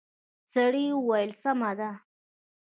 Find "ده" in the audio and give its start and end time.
1.79-1.91